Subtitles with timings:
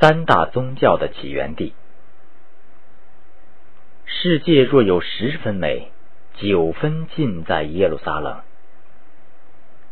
[0.00, 1.74] 三大宗教的起源地。
[4.04, 5.90] 世界若有十分美，
[6.34, 8.42] 九分尽在耶路撒冷。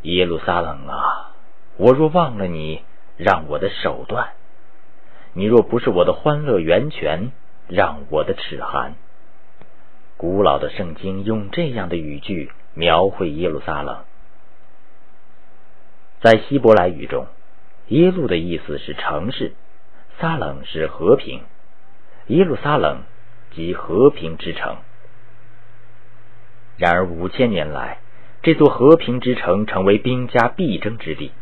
[0.00, 1.34] 耶路撒冷啊，
[1.76, 2.82] 我若忘了你，
[3.18, 4.28] 让我的手断；
[5.34, 7.30] 你若不是我的欢乐源泉，
[7.68, 8.94] 让我的齿寒。
[10.16, 14.04] 古老的圣经用这样的语句描绘耶路撒冷，
[16.22, 17.26] 在希伯来语中，
[17.88, 19.52] 耶路的意思是城市，
[20.20, 21.40] 撒冷是和平，
[22.26, 23.04] 耶路撒冷
[23.52, 24.76] 即和平之城。
[26.76, 27.98] 然而五千年来，
[28.42, 31.32] 这座和平之城成为兵家必争之地，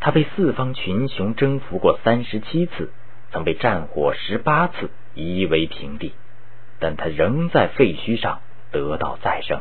[0.00, 2.90] 它被四方群雄征服过三十七次，
[3.32, 6.14] 曾被战火十八次夷为平地，
[6.78, 8.40] 但它仍在废墟上
[8.72, 9.60] 得到再生。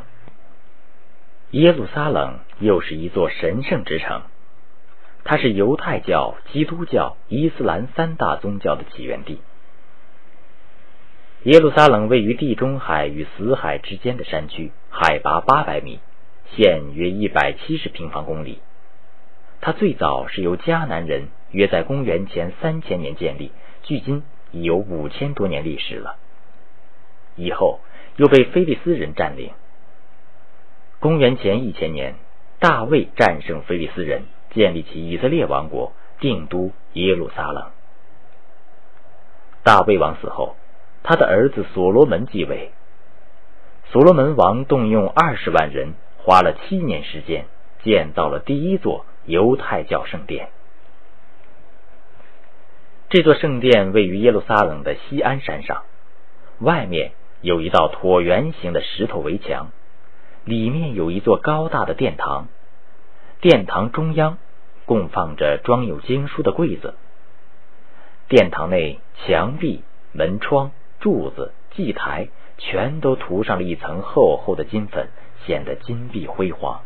[1.52, 4.22] 耶路撒冷又是一座神圣之城，
[5.26, 9.42] 它是犹太教、基督教、伊斯兰三大宗教的起源地。
[11.44, 16.00] 耶路撒冷位于地中海与死海之间的山区，海拔八百米。
[16.56, 18.60] 现约一百七十平方公里。
[19.62, 26.18] 它最早是由迦南人约在公元前三千年建立，距今已有五千多年历史了。
[27.36, 27.80] 以后
[28.16, 29.52] 又被菲利斯人占领。
[31.00, 32.14] 公元前一千年，
[32.60, 34.22] 大卫战胜菲利斯人，
[34.56, 37.66] 建立起以色列王国，定都耶路撒冷。
[39.62, 40.56] 大卫王死后，
[41.04, 42.72] 他的儿子所罗门继位。
[43.92, 45.94] 所罗门王动用二十万人。
[46.18, 47.46] 花了七年时间，
[47.84, 50.50] 建造了第一座犹太教圣殿。
[53.10, 55.84] 这座圣殿位于耶路撒冷的西安山上，
[56.58, 59.70] 外面有一道椭圆形的石头围墙，
[60.46, 62.48] 里面有一座高大的殿堂。
[63.40, 64.40] 殿堂中央
[64.86, 66.96] 供放着装有经书的柜子。
[68.28, 75.10] 殿堂内墙壁、门窗、柱子、祭台全都涂上了一层厚厚的金粉。
[75.46, 76.82] 显得金碧辉煌。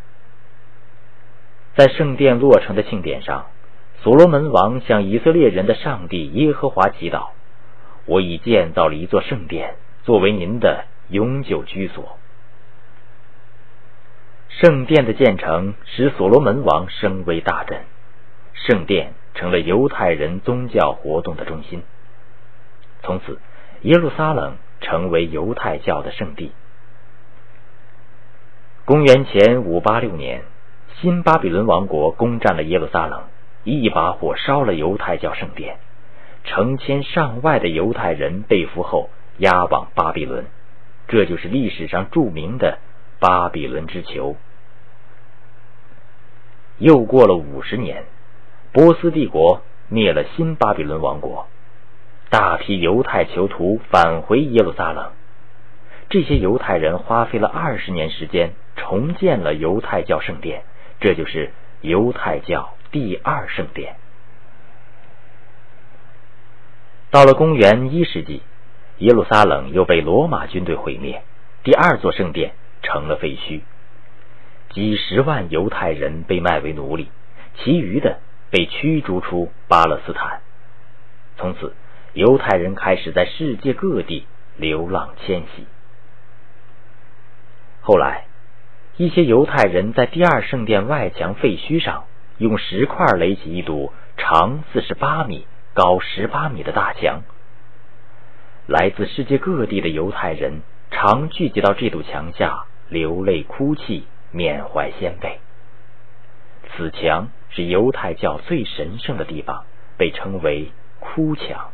[1.75, 3.45] 在圣殿落成的庆典上，
[4.01, 7.29] 所罗门王向以色列人的上帝耶和华祈祷
[8.05, 12.18] ：“我已建造了一座圣殿，作为您的永久居所。”
[14.49, 17.81] 圣殿的建成使所罗门王声威大振，
[18.53, 21.83] 圣殿成了犹太人宗教活动的中心。
[23.03, 23.39] 从此，
[23.83, 26.51] 耶路撒冷成为犹太教的圣地。
[28.83, 30.41] 公元前五八六年，
[30.99, 33.23] 新巴比伦王国攻占了耶路撒冷，
[33.63, 35.77] 一把火烧了犹太教圣殿，
[36.43, 40.47] 成千上万的犹太人被俘后押往巴比伦，
[41.07, 42.79] 这就是历史上著名的
[43.19, 44.35] 巴比伦之囚。
[46.77, 48.05] 又过了五十年，
[48.71, 51.47] 波斯帝国灭了新巴比伦王国，
[52.29, 55.11] 大批犹太囚徒返回耶路撒冷，
[56.09, 58.53] 这些犹太人花费了二十年时间。
[58.81, 60.63] 重建了犹太教圣殿，
[61.01, 61.51] 这就是
[61.81, 63.97] 犹太教第二圣殿。
[67.11, 68.41] 到了公元一世纪，
[68.99, 71.21] 耶路撒冷又被罗马军队毁灭，
[71.61, 73.61] 第二座圣殿成了废墟，
[74.71, 77.09] 几十万犹太人被卖为奴隶，
[77.55, 78.19] 其余的
[78.49, 80.41] 被驱逐出巴勒斯坦。
[81.37, 81.73] 从此，
[82.13, 84.25] 犹太人开始在世界各地
[84.57, 85.65] 流浪迁徙。
[87.81, 88.25] 后来。
[88.97, 92.03] 一些犹太人在第二圣殿外墙废墟上
[92.37, 97.21] 用石块垒起一堵长四十八米、高十八米的大墙。
[98.67, 105.39] 来自世界各地的犹太人常聚集到这堵墙下，流泪哭泣，缅怀先辈。
[106.71, 109.65] 此墙是犹太教最神圣的地方，
[109.97, 111.69] 被称为哭墙。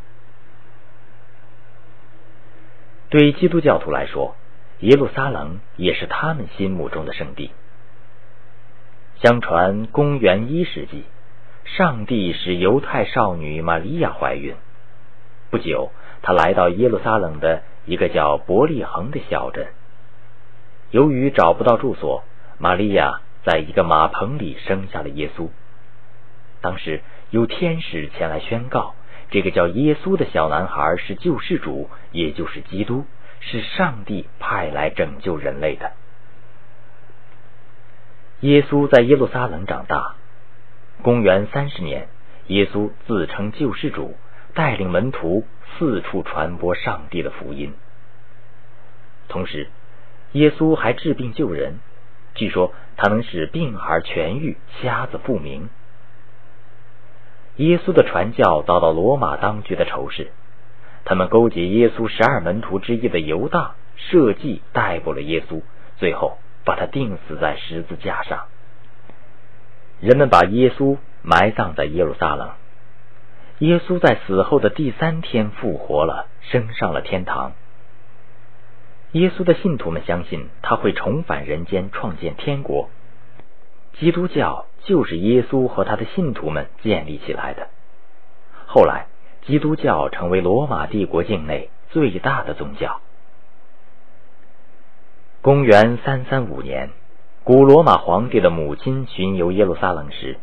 [3.08, 4.36] 对基督教徒来说，
[4.80, 7.50] 耶路撒冷也是他们心目中的圣地。
[9.22, 11.04] 相传，公元一世纪，
[11.64, 14.54] 上帝使犹太少女玛利亚怀孕。
[15.50, 19.68] 不久，她来到耶路撒冷的一个叫伯利恒的小镇。
[20.90, 22.24] 由于找不到住所，
[22.58, 25.48] 玛利亚在一个马棚里生下了耶稣。
[26.60, 28.94] 当时有天使前来宣告，
[29.30, 33.04] 这个叫耶稣的小男孩是救世主，也就是基督。
[33.38, 35.92] 是上帝派来拯救人类的。
[38.40, 40.16] 耶稣在耶路撒冷长大。
[41.02, 42.08] 公元三十年，
[42.48, 44.16] 耶稣自称救世主，
[44.54, 45.44] 带领门徒
[45.78, 47.74] 四处传播上帝的福音。
[49.28, 49.68] 同时，
[50.36, 51.78] 耶稣还治病救人。
[52.34, 55.70] 据说他能使病孩痊愈，瞎子复明。
[57.56, 60.28] 耶稣的传教遭到罗马当局的仇视，
[61.06, 65.62] 他们勾结耶稣十二门徒之一的犹大，设计逮捕了耶稣，
[65.96, 66.36] 最后
[66.66, 68.44] 把他钉死在十字架上。
[70.00, 72.50] 人们把耶稣埋葬在耶路撒冷。
[73.60, 77.52] 耶稣在死后的第三天复活了，升上了天堂。
[79.16, 82.90] 耶稣的信徒们相信他会重返人间，创建天国。
[83.98, 87.68] 基督教就是耶稣和他的信徒们建立起来的。
[88.66, 89.06] 后来，
[89.46, 93.00] 基督教成为罗马帝国境内最大的宗教。
[95.40, 96.90] 公元三三五年，
[97.42, 100.38] 古罗马皇帝的母亲巡游耶路撒冷时，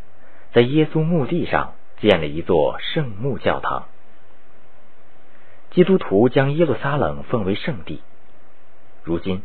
[0.52, 1.74] 在耶稣墓地上。
[2.00, 3.86] 建了一座圣墓教堂。
[5.72, 8.02] 基督徒将耶路撒冷奉为圣地。
[9.04, 9.42] 如今，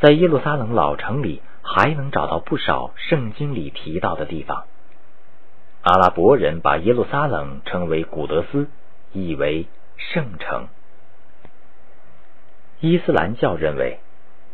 [0.00, 4.64] 在耶路撒冷老城里还能找到不少圣经里提到的地方。
[5.82, 8.68] 阿拉伯人把耶路撒冷称为古德斯，
[9.12, 9.66] 意为
[9.96, 10.68] 圣城。
[12.78, 13.98] 伊斯兰教认为，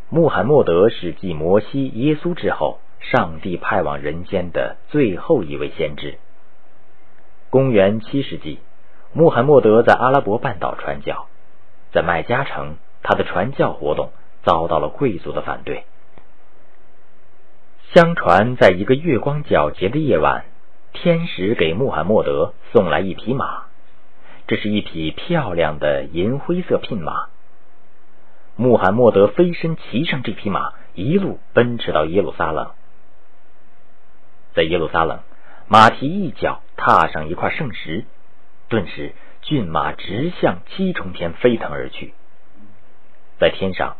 [0.09, 6.17] 穆罕默德是继摩西、耶稣之后，上帝派往人间的最后一位先知。
[7.51, 8.59] 公元七世纪，
[9.13, 11.27] 穆罕默德在阿拉伯半岛传教，
[11.91, 14.11] 在麦加城，他的传教活动
[14.43, 15.83] 遭到了贵族的反对。
[17.93, 20.45] 相传，在一个月光皎洁的夜晚，
[20.93, 23.63] 天使给穆罕默德送来一匹马，
[24.47, 27.29] 这是一匹漂亮的银灰色聘马。
[28.55, 32.71] 穆罕默德飞身骑上这匹马，一路奔驰到耶路撒冷，
[34.53, 35.19] 在耶路撒冷。
[35.67, 38.05] 马蹄一脚踏上一块圣石，
[38.69, 42.13] 顿时骏马直向七重天飞腾而去。
[43.39, 43.97] 在天上，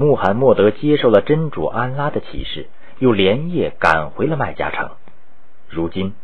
[0.00, 2.68] 穆罕默德接受了真主安拉的启示，
[3.00, 4.92] 又连夜赶回了麦加城。
[5.68, 6.14] 如今，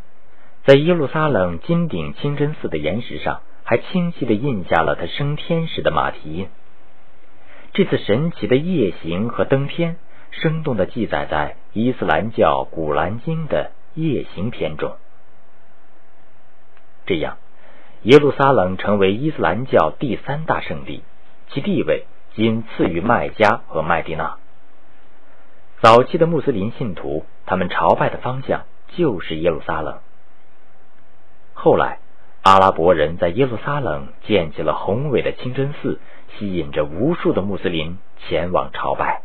[0.64, 6.48] 在耶路撒冷金顶清真寺的岩石上，还清晰地印下了他升天时的马蹄印。
[7.74, 9.98] 这次神奇的夜行和登天，
[10.30, 13.72] 生动地记载在伊斯兰教古兰经的。
[13.92, 14.96] 夜行篇中，
[17.06, 17.36] 这样，
[18.02, 21.02] 耶路撒冷成为伊斯兰教第三大圣地，
[21.50, 22.04] 其地位
[22.36, 24.36] 仅次于麦加和麦地那。
[25.80, 30.00] 早期的穆斯林信徒，他们朝拜的方向就是耶路撒冷。
[31.54, 31.98] 后来，
[32.42, 35.98] 阿拉伯人在耶路撒冷建起了宏伟的清真寺，
[36.36, 39.22] 吸引着无数的穆斯林前往朝拜。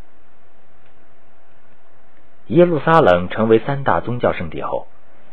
[2.47, 4.87] 耶路撒冷成为三大宗教圣地后，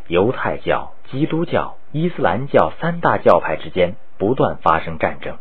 [0.08, 5.38] 犹太教、基督教、伊斯兰教三大教派之间不断发生战争，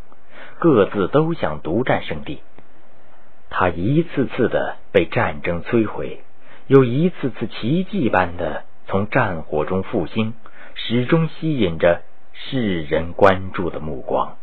[0.59, 2.41] 各自都想独占圣地。
[3.49, 6.21] 他一次次的被战争摧毁，
[6.67, 10.33] 又一次次奇迹般的从战火中复兴，
[10.75, 12.01] 始终吸引着
[12.33, 14.37] 世人关注的目光。